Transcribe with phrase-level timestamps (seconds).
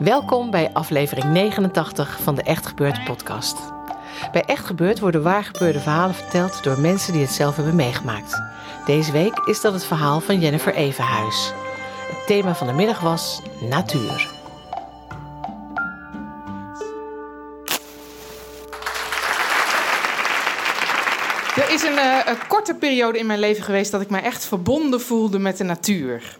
[0.00, 3.56] Welkom bij aflevering 89 van de Echt Gebeurd podcast.
[4.32, 8.42] Bij Echt Gebeurd worden waargebeurde verhalen verteld door mensen die het zelf hebben meegemaakt.
[8.86, 11.52] Deze week is dat het verhaal van Jennifer Evenhuis.
[12.08, 14.39] Het thema van de middag was natuur.
[21.82, 25.00] Is een, eh, een korte periode in mijn leven geweest dat ik mij echt verbonden
[25.00, 26.38] voelde met de natuur.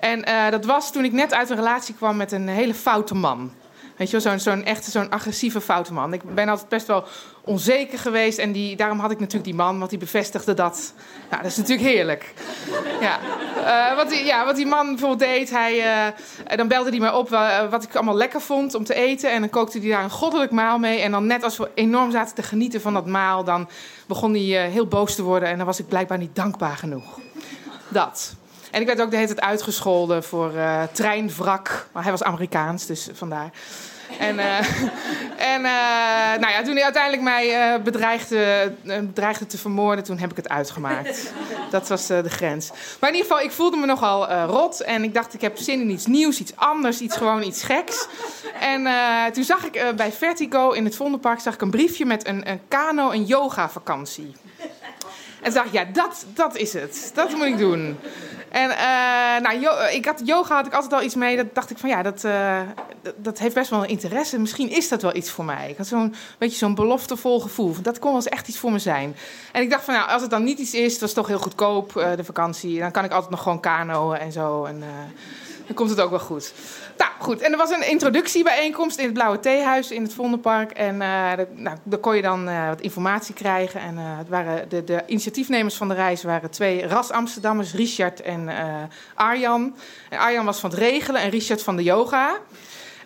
[0.00, 3.14] En eh, dat was toen ik net uit een relatie kwam met een hele foute
[3.14, 3.52] man.
[3.96, 6.12] Weet je zo'n zo'n echt zo'n agressieve foute man.
[6.12, 7.04] Ik ben altijd best wel
[7.44, 8.38] onzeker geweest.
[8.38, 10.92] En die, daarom had ik natuurlijk die man, want die bevestigde dat.
[11.30, 12.34] Nou, dat is natuurlijk heerlijk.
[13.00, 13.18] Ja,
[13.56, 17.14] uh, wat, die, ja wat die man bijvoorbeeld deed, hij, uh, dan belde hij me
[17.14, 17.28] op
[17.70, 19.30] wat ik allemaal lekker vond om te eten.
[19.30, 21.00] En dan kookte hij daar een goddelijk maal mee.
[21.00, 23.68] En dan net als we enorm zaten te genieten van dat maal, dan
[24.06, 25.48] begon hij heel boos te worden.
[25.48, 27.18] En dan was ik blijkbaar niet dankbaar genoeg.
[27.88, 28.36] Dat.
[28.70, 31.86] En ik werd ook de hele tijd uitgescholden voor uh, treinwrak.
[31.92, 33.50] Maar hij was Amerikaans, dus vandaar.
[34.18, 34.58] En, uh,
[35.54, 40.36] en uh, nou ja, toen hij uiteindelijk mij bedreigde, bedreigde te vermoorden, toen heb ik
[40.36, 41.32] het uitgemaakt.
[41.70, 42.70] Dat was de grens.
[43.00, 44.80] Maar in ieder geval, ik voelde me nogal rot.
[44.80, 48.06] En ik dacht, ik heb zin in iets nieuws, iets anders, iets gewoon iets geks.
[48.60, 48.86] En
[49.32, 52.60] toen zag ik bij Vertigo in het Vondelpark zag ik een briefje met een, een
[52.68, 54.34] kano- en yoga vakantie.
[55.46, 57.10] En toen dacht ik, ja, dat, dat is het.
[57.14, 57.98] Dat moet ik doen.
[58.56, 61.36] En uh, nou, ik had, yoga had ik altijd al iets mee.
[61.36, 62.60] Dat dacht ik van ja, dat, uh,
[63.02, 64.38] dat, dat, heeft best wel een interesse.
[64.38, 65.70] Misschien is dat wel iets voor mij.
[65.70, 67.74] Ik had zo'n beetje zo'n beloftevol gevoel.
[67.82, 69.16] Dat kon wel eens echt iets voor me zijn.
[69.52, 71.38] En ik dacht van nou, als het dan niet iets is, dat is toch heel
[71.38, 72.78] goedkoop, de vakantie.
[72.78, 74.64] Dan kan ik altijd nog gewoon kanoën en zo.
[74.64, 74.82] En
[75.66, 76.52] dan komt het ook wel goed.
[76.96, 77.40] Nou, goed.
[77.40, 80.70] En er was een introductiebijeenkomst in het Blauwe Theehuis in het Vondelpark.
[80.70, 83.80] En de, nou, daar kon je dan uh, wat informatie krijgen.
[83.80, 88.48] En uh, het waren de, de, initiatiefnemers van de reis waren twee ras-Amsterdammers, Richard en
[89.14, 89.76] Arjan.
[90.10, 92.38] En Arjan was van het regelen en Richard van de yoga.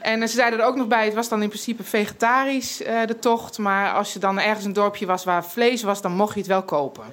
[0.00, 2.76] En ze zeiden er ook nog bij, het was dan in principe vegetarisch,
[3.06, 3.58] de tocht.
[3.58, 6.48] Maar als je dan ergens een dorpje was waar vlees was, dan mocht je het
[6.48, 7.04] wel kopen.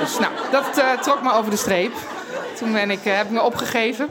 [0.00, 1.92] Dus nou, dat trok me over de streep.
[2.56, 4.08] Toen ben ik, heb ik me opgegeven.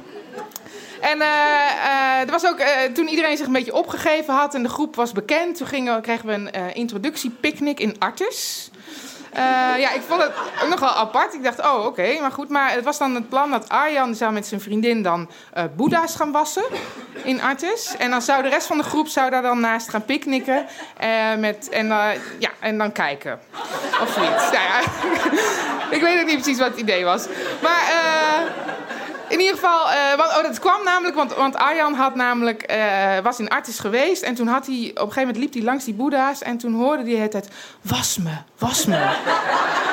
[1.14, 4.96] En uh, was ook, uh, toen iedereen zich een beetje opgegeven had en de groep
[4.96, 8.70] was bekend, toen gingen, kregen we een introductiepicknick in Artes.
[9.78, 11.34] ja, ik vond het nogal apart.
[11.34, 12.50] Ik dacht, oh, oké, maar goed.
[12.50, 15.30] Maar het was dan het plan dat Arjan zou met zijn vriendin dan
[15.76, 16.64] boeddha's gaan wassen
[17.24, 17.96] in Artes.
[17.98, 20.66] En dan zou de rest van de groep zou daar dan naast gaan picknicken
[21.38, 21.88] met, en,
[22.40, 23.40] ja, en dan kijken.
[24.02, 24.52] Of zoiets.
[24.52, 24.80] Nou ja,
[25.98, 27.28] ik weet ook niet precies wat het idee was.
[27.62, 27.82] Maar
[29.34, 33.20] in ieder geval, uh, want, oh, dat kwam namelijk, want, want Arjan had namelijk, uh,
[33.24, 34.22] was in Artis geweest.
[34.22, 36.42] En toen had hij, op een gegeven moment liep hij langs die boeddha's.
[36.42, 37.48] En toen hoorde hij het,
[37.82, 39.16] was me, was me.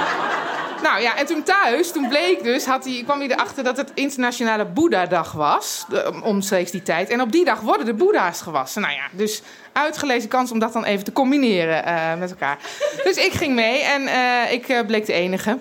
[0.87, 3.91] nou ja, en toen thuis, toen bleek dus, had hij, kwam hij erachter dat het
[3.95, 5.87] internationale Boeddha-dag was.
[6.22, 7.09] Omstreeks die tijd.
[7.09, 8.83] En op die dag worden de boeddha's gewassen.
[8.83, 12.59] Nou ja, dus uitgelezen kans om dat dan even te combineren uh, met elkaar.
[13.05, 14.09] Dus ik ging mee en
[14.53, 15.59] ik bleek de enige.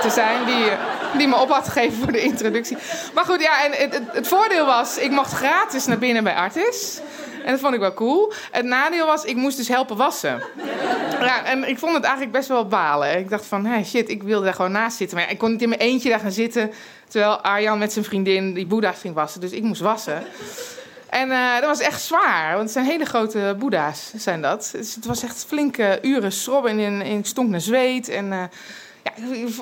[0.00, 0.64] Te zijn die,
[1.18, 2.76] die me op had gegeven voor de introductie.
[3.14, 7.00] Maar goed, ja, en het, het, voordeel was, ik mocht gratis naar binnen bij Artis.
[7.44, 8.32] En dat vond ik wel cool.
[8.50, 10.42] Het nadeel was, ik moest dus helpen wassen.
[11.20, 13.18] Ja, en ik vond het eigenlijk best wel balen.
[13.18, 15.16] Ik dacht van, hey, shit, ik wilde daar gewoon naast zitten.
[15.16, 16.70] Maar ja, ik kon niet in mijn eentje daar gaan zitten...
[17.08, 19.40] terwijl Arjan met zijn vriendin die boeddha's ging wassen.
[19.40, 20.22] Dus ik moest wassen.
[21.08, 24.68] En uh, dat was echt zwaar, want het zijn hele grote boeddha's, zijn dat.
[24.72, 28.32] Dus het was echt flinke uren schrobben en, en ik stonk naar zweet en...
[28.32, 28.42] Uh,
[29.04, 29.12] ja,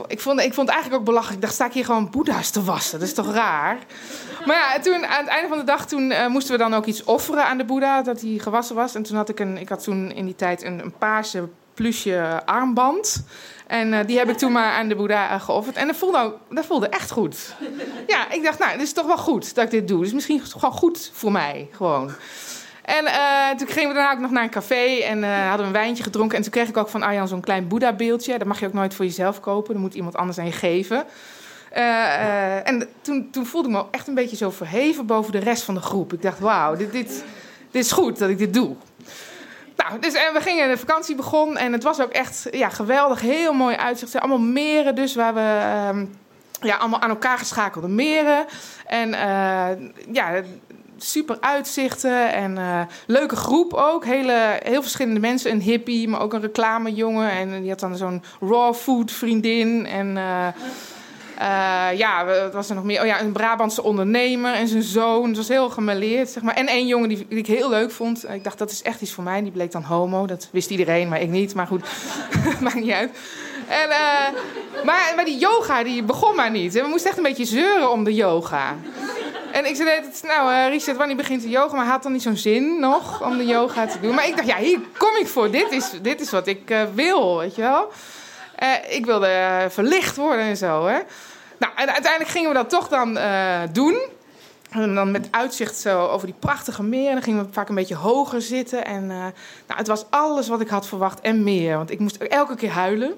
[0.06, 1.35] ik vond, ik vond het eigenlijk ook belachelijk.
[1.35, 2.99] Ik dacht, sta ik hier gewoon boeddha's te wassen?
[2.99, 3.79] Dat is toch raar?
[4.47, 6.87] Maar ja, toen, aan het einde van de dag toen, uh, moesten we dan ook
[6.87, 8.94] iets offeren aan de boeddha, dat hij gewassen was.
[8.94, 12.43] En toen had ik, een, ik had toen in die tijd een, een paarse plusje
[12.44, 13.25] armband.
[13.67, 15.77] En uh, die heb ik toen maar aan de boeddha uh, geofferd.
[15.77, 17.55] En dat voelde, dat voelde echt goed.
[18.06, 20.03] Ja, ik dacht, nou, dit is toch wel goed dat ik dit doe.
[20.03, 22.11] Dus misschien gewoon goed voor mij, gewoon.
[22.82, 25.67] En uh, toen gingen we daarna ook nog naar een café en uh, hadden we
[25.67, 26.37] een wijntje gedronken.
[26.37, 28.38] En toen kreeg ik ook van Arjan zo'n klein Boeddha-beeldje.
[28.38, 29.73] Dat mag je ook nooit voor jezelf kopen.
[29.73, 31.05] Dat moet iemand anders aan je geven.
[31.70, 35.38] Eh, eh, en toen, toen voelde ik me echt een beetje zo verheven boven de
[35.38, 36.12] rest van de groep.
[36.12, 37.25] Ik dacht, wauw, dit, dit,
[37.70, 38.76] dit is goed dat ik dit doe.
[39.76, 43.20] Nou, dus en we gingen, de vakantie begon en het was ook echt ja, geweldig,
[43.20, 44.19] heel mooi uitzicht.
[44.19, 46.06] Allemaal meren dus, waar we ehm,
[46.61, 48.46] ja, allemaal aan elkaar geschakelde meren.
[48.87, 49.69] En eh,
[50.12, 50.43] ja,
[51.02, 54.04] super uitzichten en eh, leuke groep ook.
[54.04, 55.50] Hele, heel verschillende mensen.
[55.50, 57.31] Een hippie, maar ook een reclamejongen.
[57.31, 59.87] En die had dan zo'n raw food vriendin.
[59.87, 60.46] En uh,
[61.38, 63.00] uh, ja, wat was er nog meer?
[63.00, 65.28] Oh ja, een Brabantse ondernemer en zijn zoon.
[65.28, 66.54] Het was heel gemêleerd, zeg maar.
[66.54, 68.28] En één jongen die, ik heel leuk vond.
[68.28, 69.43] Ik dacht, dat is echt iets voor mij.
[69.43, 70.26] Die bleek dan homo.
[70.26, 71.54] Dat wist iedereen, maar ik niet.
[71.54, 71.84] Maar goed,
[72.60, 73.10] maakt niet uit.
[73.69, 73.88] En,
[74.84, 76.72] maar, maar die yoga, die begon maar niet.
[76.72, 78.76] We moesten echt een beetje zeuren om de yoga.
[79.52, 81.76] En ik zei, nou uh, Richard, wanneer begint de yoga?
[81.76, 84.14] Maar had dan niet zo'n zin nog om de yoga te doen.
[84.14, 85.50] Maar ik dacht, ja, hier kom ik voor.
[85.50, 87.93] Dit is, dit is wat ik uh, wil, weet je wel.
[88.62, 90.99] Uh, ik wilde verlicht worden en zo, hè.
[91.58, 93.19] Nou, en uiteindelijk gingen we dat toch dan
[93.72, 94.00] doen.
[94.73, 97.13] En dan met uitzicht zo over die prachtige meer.
[97.13, 98.85] Dan gingen we vaak een beetje hoger zitten.
[98.85, 99.33] En nou,
[99.67, 101.77] het was alles wat ik had verwacht en meer.
[101.77, 103.15] Want ik moest elke keer huilen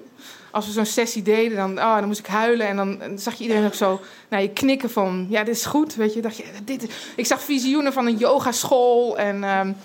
[0.55, 2.67] als we zo'n sessie deden, dan, oh, dan moest ik huilen.
[2.67, 5.27] En dan zag je iedereen ook zo naar je knikken van...
[5.29, 6.21] ja, dit is goed, weet je.
[6.21, 9.17] Dacht je dit, ik zag visioenen van een yogaschool.
[9.17, 9.75] En um,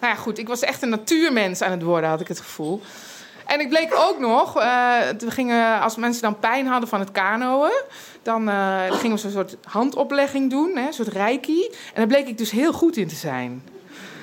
[0.00, 2.80] nou ja, goed, ik was echt een natuurmens aan het worden, had ik het gevoel.
[3.46, 4.56] En ik bleek ook nog...
[4.56, 4.62] Uh,
[5.18, 7.82] we gingen, als mensen dan pijn hadden van het kanoën...
[8.22, 11.64] dan, uh, gingen we zo'n soort handoplegging doen, hè, een soort reiki.
[11.66, 13.62] En daar bleek ik dus heel goed in te zijn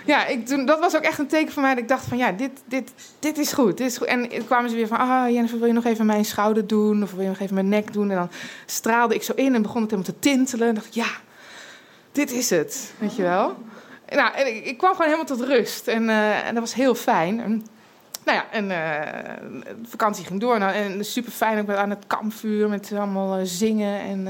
[0.07, 2.17] ja, ik, toen, dat was ook echt een teken voor mij dat ik dacht van
[2.17, 3.77] ja, dit, dit, dit is goed.
[3.77, 4.07] Dit is goed.
[4.07, 7.03] En kwamen ze weer van, ah Jennifer, wil je nog even mijn schouder doen?
[7.03, 8.09] Of wil je nog even mijn nek doen?
[8.09, 8.29] En dan
[8.65, 10.67] straalde ik zo in en begon het helemaal te tintelen.
[10.67, 11.09] En dacht ik, ja,
[12.11, 13.55] dit is het, weet je wel.
[14.09, 15.88] Nou, en ik, ik kwam gewoon helemaal tot rust.
[15.88, 17.67] En, uh, en dat was heel fijn.
[18.27, 18.68] Nou ja, en
[19.81, 20.59] de vakantie ging door.
[20.59, 24.00] Nou, en super fijn ook aan het kampvuur met allemaal uh, zingen.
[24.00, 24.24] En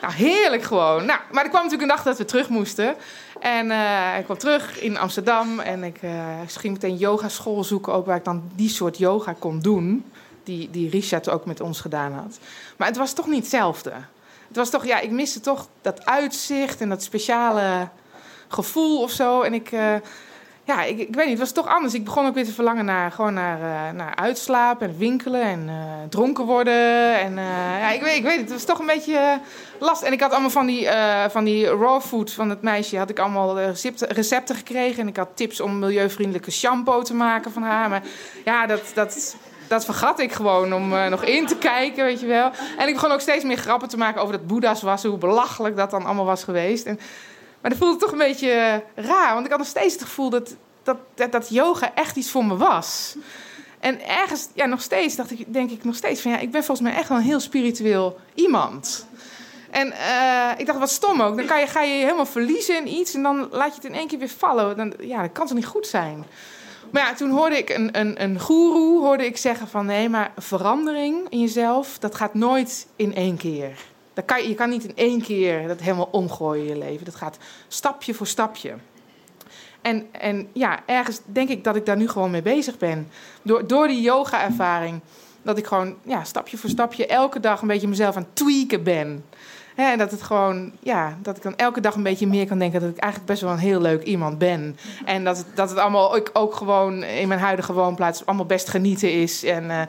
[0.00, 1.04] nou, heerlijk gewoon.
[1.04, 2.94] Nou, maar er kwam natuurlijk een dag dat we terug moesten.
[3.40, 3.70] En
[4.18, 6.00] ik kwam terug in Amsterdam en ik
[6.46, 10.04] ging meteen yogaschool zoeken, ook waar ik dan die soort yoga kon doen.
[10.42, 12.38] Die, die Richard ook met ons gedaan had.
[12.76, 13.92] Maar het was toch niet hetzelfde.
[14.48, 17.88] Het was toch, ja, ik miste toch dat uitzicht en dat speciale
[18.48, 19.42] gevoel of zo.
[19.42, 19.70] En ik,
[20.66, 21.94] ja, ik, ik, weet niet, het was toch anders.
[21.94, 25.74] Ik begon ook weer te verlangen naar, gewoon naar, uh, uitslapen en winkelen en uh,
[26.08, 27.18] dronken worden.
[27.18, 29.40] En uh, ja, ik weet, ik weet het, het was toch een beetje
[29.78, 30.02] last.
[30.02, 30.88] En ik had allemaal van die,
[31.28, 35.00] van die raw food van het meisje, had ik allemaal recepten, recepten gekregen.
[35.00, 37.88] En ik had tips om milieuvriendelijke shampoo te maken van haar.
[37.88, 38.02] Maar
[38.44, 39.36] ja, dat, dat,
[39.68, 42.50] dat vergat ik gewoon om nog in te kijken, weet je wel.
[42.78, 45.76] En ik begon ook steeds meer grappen te maken over dat boeddha's was, hoe belachelijk
[45.76, 46.86] dat dan allemaal was geweest.
[46.86, 46.98] En,
[47.64, 49.32] maar dat voelde toch een beetje raar.
[49.32, 50.98] Want ik had nog steeds het gevoel dat, dat,
[51.32, 53.16] dat, yoga echt iets voor me was.
[53.80, 56.64] En ergens, ja, nog steeds dacht ik, denk ik nog steeds van ja, ik ben
[56.64, 59.06] volgens mij echt wel een heel spiritueel iemand.
[59.70, 61.36] En uh, ik dacht, wat stom ook.
[61.36, 63.84] Dan kan je, ga je je helemaal verliezen in iets en dan laat je het
[63.84, 64.76] in één keer weer vallen.
[64.76, 66.24] Dan, ja, dat kan toch niet goed zijn.
[66.90, 70.32] Maar ja, toen hoorde ik een, een, een goeroe hoorde ik zeggen van nee, maar
[70.36, 73.92] verandering in jezelf, dat gaat nooit in één keer.
[74.14, 77.04] Dat kan, je kan niet in één keer dat helemaal omgooien je leven.
[77.04, 77.38] Dat gaat
[77.68, 78.74] stapje voor stapje.
[79.80, 83.08] En, en ja, ergens denk ik dat ik daar nu gewoon mee bezig ben.
[83.42, 85.00] Door, door die yoga-ervaring.
[85.42, 88.82] Dat ik gewoon ja, stapje voor stapje elke dag een beetje mezelf aan het tweaken
[88.82, 89.24] ben.
[89.74, 92.80] En dat het gewoon, ja, dat ik dan elke dag een beetje meer kan denken
[92.80, 94.76] dat ik eigenlijk best wel een heel leuk iemand ben.
[95.04, 98.68] En dat het, dat het allemaal ook, ook gewoon in mijn huidige woonplaats allemaal best
[98.68, 99.44] genieten is.
[99.44, 99.82] En uh,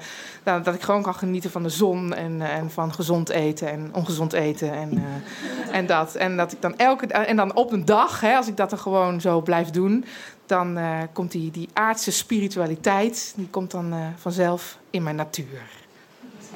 [0.43, 3.67] dat, dat, ik gewoon kan genieten van de zon en, uh, en van gezond eten
[3.69, 4.73] en ongezond eten.
[4.73, 6.15] En, uh, en dat.
[6.15, 8.79] En dat ik dan elke en dan op een dag, hè, als ik dat dan
[8.79, 10.05] gewoon zo blijf doen,
[10.45, 10.79] dan
[11.13, 15.61] komt die, die aardse spiritualiteit, die komt dan vanzelf in mijn natuur.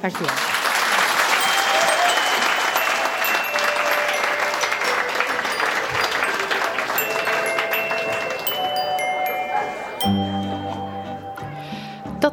[0.02, 0.59] Dankjewel.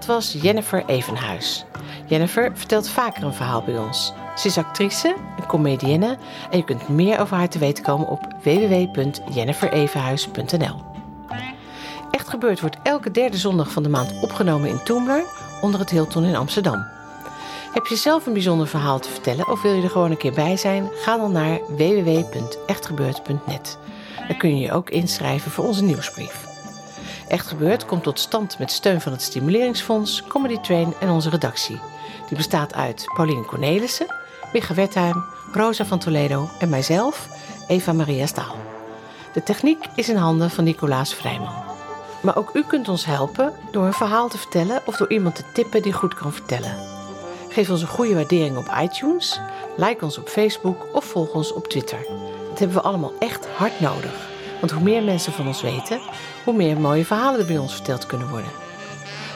[0.07, 1.65] Dat was Jennifer Evenhuis.
[2.07, 4.13] Jennifer vertelt vaker een verhaal bij ons.
[4.37, 6.17] Ze is actrice, een comedienne
[6.51, 10.83] en je kunt meer over haar te weten komen op www.jenniferevenhuis.nl.
[12.11, 15.25] Echt gebeurd wordt elke derde zondag van de maand opgenomen in Toemler
[15.61, 16.87] onder het Hilton in Amsterdam.
[17.73, 20.35] Heb je zelf een bijzonder verhaal te vertellen of wil je er gewoon een keer
[20.35, 20.89] bij zijn?
[20.93, 23.79] Ga dan naar www.echtgebeurd.net.
[24.29, 26.46] Daar kun je je ook inschrijven voor onze nieuwsbrief.
[27.29, 31.81] Echt Gebeurd komt tot stand met steun van het Stimuleringsfonds, Comedy Train en onze redactie.
[32.29, 34.07] Die bestaat uit Pauline Cornelissen,
[34.53, 37.29] Micha Wertheim, Rosa van Toledo en mijzelf,
[37.67, 38.57] Eva Maria Staal.
[39.33, 41.65] De techniek is in handen van Nicolaas Vrijman.
[42.23, 45.45] Maar ook u kunt ons helpen door een verhaal te vertellen of door iemand te
[45.53, 46.77] tippen die goed kan vertellen.
[47.49, 49.41] Geef ons een goede waardering op iTunes,
[49.77, 51.99] like ons op Facebook of volg ons op Twitter.
[52.49, 54.36] Dat hebben we allemaal echt hard nodig.
[54.61, 56.01] Want hoe meer mensen van ons weten,
[56.45, 58.51] hoe meer mooie verhalen er bij ons verteld kunnen worden.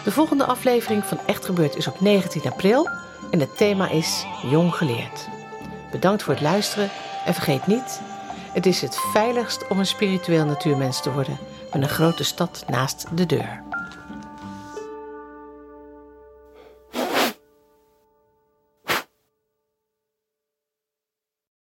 [0.05, 2.89] De volgende aflevering van Echt Gebeurd is op 19 april
[3.31, 5.29] en het thema is Jong Geleerd.
[5.91, 6.91] Bedankt voor het luisteren
[7.25, 8.01] en vergeet niet,
[8.53, 11.39] het is het veiligst om een spiritueel natuurmens te worden
[11.73, 13.70] met een grote stad naast de deur.